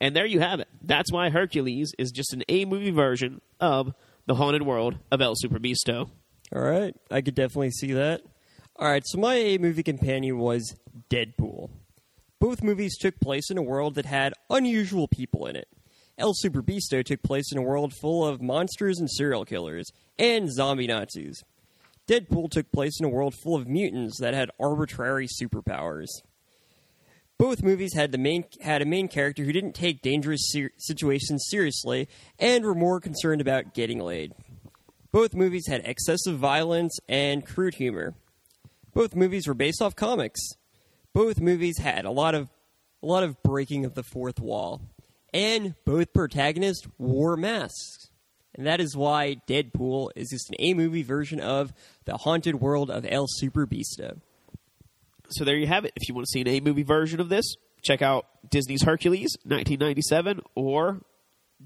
And 0.01 0.15
there 0.15 0.25
you 0.25 0.41
have 0.41 0.59
it. 0.59 0.67
That's 0.81 1.11
why 1.11 1.29
Hercules 1.29 1.93
is 1.97 2.11
just 2.11 2.33
an 2.33 2.43
A 2.49 2.65
movie 2.65 2.91
version 2.91 3.41
of 3.59 3.93
The 4.25 4.35
Haunted 4.35 4.63
World 4.63 4.97
of 5.11 5.21
El 5.21 5.33
Super 5.35 5.59
Beasto. 5.59 6.09
All 6.53 6.61
right, 6.61 6.93
I 7.09 7.21
could 7.21 7.35
definitely 7.35 7.71
see 7.71 7.93
that. 7.93 8.21
All 8.75 8.89
right, 8.89 9.03
so 9.05 9.17
my 9.17 9.35
A 9.35 9.57
movie 9.59 9.83
companion 9.83 10.39
was 10.39 10.75
Deadpool. 11.09 11.69
Both 12.39 12.61
movies 12.61 12.97
took 12.97 13.19
place 13.21 13.49
in 13.49 13.57
a 13.57 13.63
world 13.63 13.95
that 13.95 14.05
had 14.05 14.33
unusual 14.49 15.07
people 15.07 15.45
in 15.45 15.55
it. 15.55 15.69
El 16.17 16.33
Super 16.35 16.61
Beasto 16.61 17.03
took 17.03 17.23
place 17.23 17.51
in 17.51 17.57
a 17.57 17.63
world 17.63 17.93
full 17.93 18.25
of 18.25 18.41
monsters 18.41 18.99
and 18.99 19.09
serial 19.09 19.45
killers, 19.45 19.91
and 20.19 20.51
zombie 20.51 20.87
Nazis. 20.87 21.43
Deadpool 22.07 22.51
took 22.51 22.71
place 22.71 22.99
in 22.99 23.05
a 23.05 23.09
world 23.09 23.33
full 23.33 23.55
of 23.55 23.67
mutants 23.67 24.19
that 24.19 24.33
had 24.33 24.51
arbitrary 24.59 25.27
superpowers. 25.27 26.07
Both 27.37 27.63
movies 27.63 27.93
had 27.95 28.11
the 28.11 28.17
main 28.17 28.45
had 28.61 28.81
a 28.81 28.85
main 28.85 29.07
character 29.07 29.43
who 29.43 29.51
didn't 29.51 29.73
take 29.73 30.01
dangerous 30.01 30.51
ser- 30.51 30.71
situations 30.77 31.45
seriously 31.49 32.07
and 32.37 32.63
were 32.63 32.75
more 32.75 32.99
concerned 32.99 33.41
about 33.41 33.73
getting 33.73 33.99
laid. 33.99 34.33
Both 35.11 35.33
movies 35.33 35.67
had 35.67 35.81
excessive 35.83 36.37
violence 36.37 36.97
and 37.09 37.45
crude 37.45 37.75
humor. 37.75 38.13
Both 38.93 39.15
movies 39.15 39.47
were 39.47 39.53
based 39.53 39.81
off 39.81 39.95
comics. 39.95 40.39
Both 41.13 41.39
movies 41.39 41.79
had 41.79 42.05
a 42.05 42.11
lot 42.11 42.35
of 42.35 42.49
a 43.01 43.05
lot 43.05 43.23
of 43.23 43.41
breaking 43.43 43.85
of 43.85 43.95
the 43.95 44.03
fourth 44.03 44.39
wall. 44.39 44.81
And 45.33 45.75
both 45.85 46.13
protagonists 46.13 46.87
wore 46.97 47.35
masks. 47.35 48.09
And 48.55 48.67
that 48.67 48.79
is 48.79 48.95
why 48.95 49.37
Deadpool 49.47 50.11
is 50.15 50.29
just 50.29 50.49
an 50.49 50.55
A 50.59 50.73
movie 50.73 51.01
version 51.01 51.39
of 51.39 51.73
The 52.05 52.17
Haunted 52.17 52.61
World 52.61 52.91
of 52.91 53.05
El 53.09 53.25
Super 53.27 53.65
Beasto. 53.65 54.19
So 55.29 55.43
there 55.43 55.55
you 55.55 55.65
have 55.65 55.85
it. 55.85 55.93
If 55.95 56.07
you 56.07 56.13
want 56.13 56.27
to 56.27 56.31
see 56.31 56.41
an 56.41 56.47
A 56.47 56.59
movie 56.59 56.83
version 56.83 57.19
of 57.19 57.29
this, 57.29 57.55
check 57.81 58.03
out 58.03 58.27
Disney's 58.47 58.83
Hercules, 58.83 59.35
1997, 59.43 60.41
or 60.53 61.01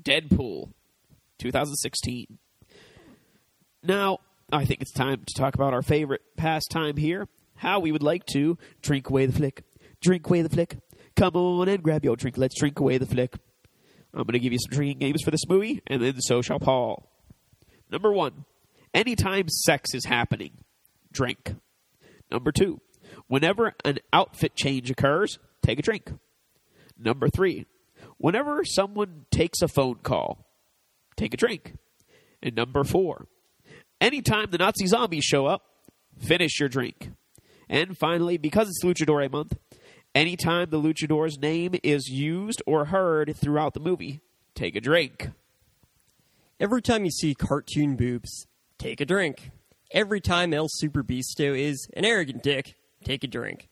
Deadpool, 0.01 0.71
2016. 1.39 2.37
Now, 3.83 4.19
I 4.51 4.63
think 4.63 4.81
it's 4.81 4.93
time 4.93 5.23
to 5.25 5.33
talk 5.37 5.55
about 5.55 5.73
our 5.73 5.81
favorite 5.81 6.21
pastime 6.37 6.95
here 6.95 7.27
how 7.57 7.79
we 7.79 7.91
would 7.91 8.03
like 8.03 8.25
to 8.27 8.57
drink 8.81 9.09
away 9.09 9.25
the 9.25 9.33
flick. 9.33 9.63
Drink 10.01 10.27
away 10.27 10.41
the 10.41 10.49
flick. 10.49 10.77
Come 11.15 11.35
on 11.35 11.67
and 11.67 11.83
grab 11.83 12.05
your 12.05 12.15
drink. 12.15 12.37
Let's 12.37 12.59
drink 12.59 12.79
away 12.79 12.97
the 12.97 13.05
flick. 13.05 13.35
I'm 14.13 14.23
going 14.23 14.33
to 14.33 14.39
give 14.39 14.53
you 14.53 14.59
some 14.59 14.75
drinking 14.75 14.99
games 14.99 15.21
for 15.23 15.31
this 15.31 15.47
movie, 15.47 15.81
and 15.87 16.01
then 16.01 16.19
so 16.21 16.41
shall 16.41 16.59
Paul. 16.59 17.09
Number 17.89 18.11
one, 18.11 18.45
anytime 18.93 19.47
sex 19.49 19.93
is 19.93 20.05
happening, 20.05 20.51
drink. 21.11 21.55
Number 22.31 22.51
two, 22.51 22.81
whenever 23.27 23.73
an 23.85 23.99
outfit 24.11 24.55
change 24.55 24.89
occurs, 24.89 25.39
take 25.61 25.79
a 25.79 25.81
drink. 25.81 26.11
Number 26.97 27.29
three, 27.29 27.65
whenever 28.17 28.63
someone 28.65 29.25
takes 29.31 29.61
a 29.61 29.67
phone 29.67 29.99
call, 30.03 30.45
take 31.15 31.33
a 31.33 31.37
drink. 31.37 31.75
And 32.41 32.55
number 32.55 32.83
four, 32.83 33.27
anytime 34.01 34.51
the 34.51 34.57
Nazi 34.57 34.87
zombies 34.87 35.23
show 35.23 35.45
up, 35.45 35.63
finish 36.19 36.59
your 36.59 36.69
drink. 36.69 37.11
And 37.69 37.97
finally, 37.97 38.37
because 38.37 38.69
it's 38.69 38.83
Luchadore 38.83 39.29
month, 39.31 39.57
anytime 40.17 40.69
the 40.69 40.81
luchador's 40.81 41.37
name 41.37 41.75
is 41.83 42.09
used 42.09 42.61
or 42.65 42.85
heard 42.85 43.35
throughout 43.35 43.73
the 43.73 43.79
movie, 43.79 44.21
take 44.55 44.75
a 44.75 44.81
drink. 44.81 45.29
Every 46.59 46.81
time 46.81 47.05
you 47.05 47.11
see 47.11 47.35
cartoon 47.35 47.95
boobs, 47.95 48.47
take 48.79 48.99
a 48.99 49.05
drink. 49.05 49.51
Every 49.91 50.19
time 50.19 50.53
El 50.53 50.67
Super 50.69 51.03
Beasto 51.03 51.57
is 51.57 51.87
an 51.93 52.03
arrogant 52.03 52.41
dick, 52.41 52.75
take 53.03 53.23
a 53.23 53.27
drink. 53.27 53.69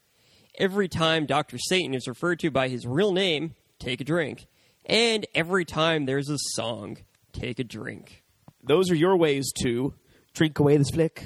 Every 0.57 0.87
time 0.87 1.25
Dr. 1.25 1.57
Satan 1.57 1.95
is 1.95 2.07
referred 2.07 2.39
to 2.41 2.51
by 2.51 2.69
his 2.69 2.85
real 2.85 3.11
name, 3.11 3.55
take 3.79 3.99
a 3.99 4.05
drink. 4.05 4.45
And 4.85 5.25
every 5.33 5.65
time 5.65 6.05
there's 6.05 6.29
a 6.29 6.37
song, 6.53 6.99
take 7.33 7.57
a 7.57 7.63
drink. 7.63 8.23
Those 8.63 8.91
are 8.91 8.95
your 8.95 9.17
ways 9.17 9.51
to 9.63 9.95
drink 10.33 10.59
away 10.59 10.77
this 10.77 10.91
flick. 10.91 11.23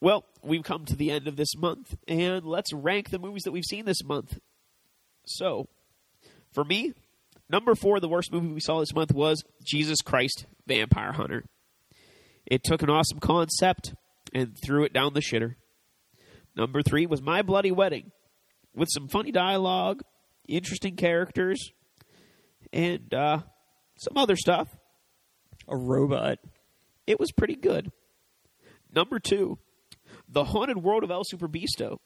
Well, 0.00 0.24
we've 0.42 0.62
come 0.62 0.84
to 0.86 0.96
the 0.96 1.10
end 1.10 1.26
of 1.26 1.36
this 1.36 1.56
month, 1.56 1.96
and 2.06 2.44
let's 2.44 2.72
rank 2.72 3.10
the 3.10 3.18
movies 3.18 3.42
that 3.44 3.52
we've 3.52 3.64
seen 3.64 3.86
this 3.86 4.04
month. 4.04 4.38
So, 5.24 5.68
For 6.52 6.64
me, 6.64 6.92
number 7.50 7.74
four, 7.74 8.00
the 8.00 8.08
worst 8.08 8.32
movie 8.32 8.48
we 8.48 8.60
saw 8.60 8.80
this 8.80 8.94
month 8.94 9.12
was 9.12 9.42
Jesus 9.64 10.00
Christ 10.02 10.46
Vampire 10.66 11.12
Hunter. 11.12 11.44
It 12.46 12.62
took 12.64 12.82
an 12.82 12.90
awesome 12.90 13.20
concept 13.20 13.94
and 14.32 14.56
threw 14.64 14.84
it 14.84 14.92
down 14.92 15.14
the 15.14 15.20
shitter. 15.20 15.56
Number 16.54 16.82
three 16.82 17.06
was 17.06 17.20
My 17.20 17.42
Bloody 17.42 17.72
Wedding, 17.72 18.12
with 18.74 18.88
some 18.92 19.08
funny 19.08 19.32
dialogue, 19.32 20.02
interesting 20.48 20.96
characters, 20.96 21.70
and 22.72 23.12
uh, 23.12 23.40
some 23.98 24.16
other 24.16 24.36
stuff. 24.36 24.68
A 25.68 25.76
robot. 25.76 26.38
It 27.06 27.18
was 27.18 27.32
pretty 27.32 27.56
good. 27.56 27.90
Number 28.94 29.18
two, 29.18 29.58
The 30.28 30.44
Haunted 30.44 30.78
World 30.78 31.04
of 31.04 31.10
El 31.10 31.22
Superbeasto. 31.24 31.98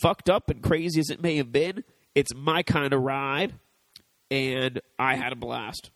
Fucked 0.00 0.30
up 0.30 0.48
and 0.48 0.62
crazy 0.62 1.00
as 1.00 1.10
it 1.10 1.22
may 1.22 1.36
have 1.36 1.50
been, 1.50 1.82
it's 2.14 2.34
my 2.34 2.62
kind 2.62 2.92
of 2.92 3.02
ride, 3.02 3.54
and 4.30 4.80
I 4.98 5.16
had 5.16 5.32
a 5.32 5.36
blast. 5.36 5.90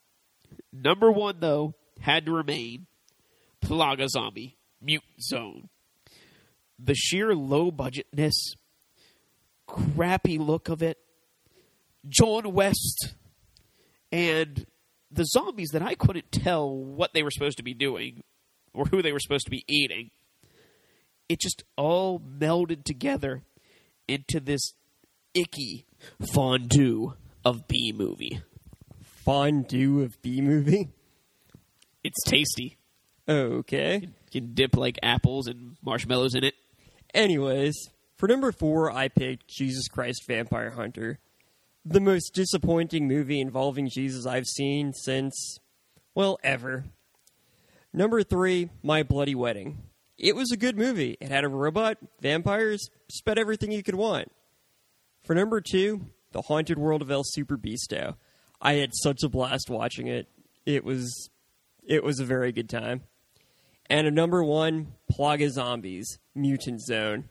Number 0.72 1.10
one, 1.10 1.36
though, 1.40 1.75
had 2.00 2.26
to 2.26 2.32
remain 2.32 2.86
Plaga 3.64 4.08
Zombie 4.08 4.56
Mutant 4.80 5.22
Zone. 5.22 5.68
The 6.78 6.94
sheer 6.94 7.34
low 7.34 7.70
budgetness, 7.70 8.34
crappy 9.66 10.38
look 10.38 10.68
of 10.68 10.82
it, 10.82 10.98
John 12.08 12.52
West, 12.52 13.14
and 14.12 14.66
the 15.10 15.25
zombies 15.25 15.70
that 15.72 15.82
I 15.82 15.94
couldn't 15.94 16.30
tell 16.30 16.68
what 16.68 17.14
they 17.14 17.22
were 17.22 17.30
supposed 17.30 17.56
to 17.56 17.62
be 17.62 17.75
doing 17.75 18.22
or 18.75 18.84
who 18.86 19.02
they 19.02 19.12
were 19.12 19.20
supposed 19.20 19.46
to 19.46 19.50
be 19.50 19.64
eating. 19.68 20.10
It 21.28 21.40
just 21.40 21.64
all 21.76 22.21
melded 22.21 22.85
together 22.85 23.42
into 24.06 24.40
this 24.40 24.73
icky 25.35 25.85
fondue 26.33 27.14
of 27.45 27.66
B 27.68 27.92
movie. 27.95 28.40
Fondue 29.02 30.02
of 30.02 30.21
B 30.23 30.40
movie. 30.40 30.88
It's 32.04 32.23
tasty. 32.25 32.76
Okay. 33.28 34.02
You 34.02 34.40
can 34.40 34.54
dip 34.54 34.76
like 34.76 34.99
apples 35.02 35.49
and 35.49 35.76
marshmallows 35.85 36.35
in 36.35 36.45
it. 36.45 36.54
Anyways, 37.12 37.75
for 38.16 38.28
number 38.28 38.52
four, 38.52 38.92
I 38.92 39.09
picked 39.09 39.49
Jesus 39.49 39.88
Christ 39.88 40.23
Vampire 40.28 40.71
Hunter. 40.71 41.18
The 41.85 42.00
most 42.00 42.35
disappointing 42.35 43.09
movie 43.09 43.40
involving 43.40 43.88
Jesus 43.88 44.26
I've 44.26 44.47
seen 44.47 44.92
since, 44.92 45.59
well, 46.14 46.38
ever. 46.45 46.85
Number 47.92 48.23
three, 48.23 48.71
My 48.83 49.02
Bloody 49.02 49.35
Wedding. 49.35 49.83
It 50.18 50.35
was 50.35 50.50
a 50.50 50.56
good 50.56 50.78
movie. 50.78 51.16
It 51.20 51.30
had 51.30 51.44
a 51.44 51.49
robot, 51.49 51.99
vampires, 52.20 52.88
sped 53.08 53.38
everything 53.38 53.70
you 53.70 53.82
could 53.82 53.94
want. 53.94 54.32
For 55.25 55.35
number 55.35 55.61
two, 55.61 56.06
The 56.32 56.42
Haunted 56.42 56.78
World 56.78 57.02
of 57.02 57.11
El 57.11 57.23
Superbeasto. 57.37 58.16
I 58.61 58.75
had 58.75 58.90
such 58.94 59.23
a 59.23 59.28
blast 59.28 59.68
watching 59.68 60.06
it. 60.06 60.28
It 60.64 60.85
was 60.85 61.30
it 61.87 62.02
was 62.02 62.18
a 62.18 62.25
very 62.25 62.52
good 62.52 62.68
time. 62.68 63.02
And 63.88 64.06
a 64.06 64.11
number 64.11 64.42
one, 64.42 64.94
Plaga 65.12 65.49
Zombies, 65.50 66.18
Mutant 66.35 66.80
Zone. 66.80 67.28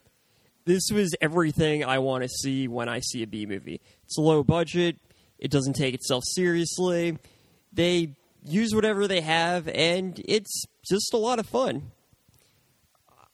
This 0.65 0.89
was 0.91 1.13
everything 1.21 1.83
I 1.83 1.99
want 1.99 2.23
to 2.23 2.29
see 2.29 2.67
when 2.67 2.87
I 2.87 2.99
see 2.99 3.23
a 3.23 3.27
B 3.27 3.45
movie. 3.45 3.81
It's 4.03 4.17
low 4.17 4.43
budget, 4.43 4.97
it 5.37 5.51
doesn't 5.51 5.73
take 5.73 5.93
itself 5.93 6.23
seriously. 6.25 7.17
They 7.73 8.15
use 8.43 8.73
whatever 8.73 9.07
they 9.07 9.21
have, 9.21 9.67
and 9.67 10.19
it's 10.25 10.63
just 10.87 11.13
a 11.13 11.17
lot 11.17 11.39
of 11.39 11.45
fun. 11.45 11.91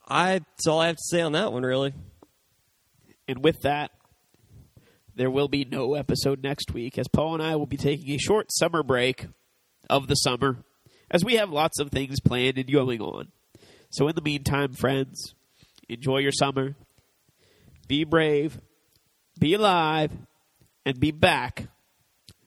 I, 0.07 0.39
that's 0.39 0.67
all 0.67 0.79
I 0.79 0.87
have 0.87 0.97
to 0.97 1.03
say 1.03 1.21
on 1.21 1.33
that 1.33 1.53
one, 1.53 1.63
really. 1.63 1.93
And 3.27 3.43
with 3.43 3.61
that, 3.61 3.91
there 5.15 5.31
will 5.31 5.47
be 5.47 5.65
no 5.65 5.93
episode 5.93 6.43
next 6.43 6.73
week 6.73 6.97
as 6.97 7.07
Paul 7.07 7.35
and 7.35 7.43
I 7.43 7.55
will 7.55 7.65
be 7.65 7.77
taking 7.77 8.13
a 8.13 8.17
short 8.17 8.47
summer 8.51 8.83
break 8.83 9.27
of 9.89 10.07
the 10.07 10.15
summer 10.15 10.57
as 11.09 11.25
we 11.25 11.35
have 11.35 11.49
lots 11.49 11.79
of 11.79 11.91
things 11.91 12.19
planned 12.19 12.57
and 12.57 12.71
going 12.71 13.01
on. 13.01 13.27
So, 13.89 14.07
in 14.07 14.15
the 14.15 14.21
meantime, 14.21 14.73
friends, 14.73 15.35
enjoy 15.89 16.19
your 16.19 16.31
summer. 16.31 16.75
Be 17.87 18.05
brave, 18.05 18.59
be 19.37 19.53
alive, 19.53 20.11
and 20.85 20.99
be 20.99 21.11
back 21.11 21.67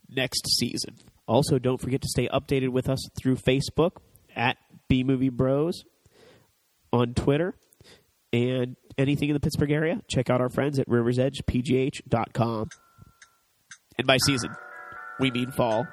next 0.08 0.46
season. 0.56 0.96
Also, 1.26 1.58
don't 1.58 1.80
forget 1.80 2.00
to 2.00 2.08
stay 2.08 2.28
updated 2.28 2.70
with 2.70 2.88
us 2.88 3.06
through 3.18 3.36
Facebook 3.36 3.96
at 4.34 4.56
B 4.88 5.04
Movie 5.04 5.28
Bros, 5.28 5.84
on 6.94 7.12
Twitter, 7.12 7.56
and 8.32 8.76
anything 8.96 9.28
in 9.28 9.34
the 9.34 9.40
Pittsburgh 9.40 9.72
area. 9.72 10.00
Check 10.08 10.30
out 10.30 10.40
our 10.40 10.48
friends 10.48 10.78
at 10.78 10.88
riversedgepgh.com. 10.88 12.68
And 13.98 14.06
by 14.06 14.16
season, 14.24 14.54
we 15.18 15.30
mean 15.30 15.50
fall. 15.50 15.86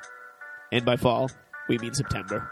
And 0.71 0.85
by 0.85 0.95
fall, 0.97 1.29
we 1.67 1.77
mean 1.79 1.93
September. 1.93 2.49